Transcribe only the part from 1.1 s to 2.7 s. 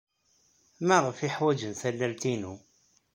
ay ḥwajen tallalt-inu?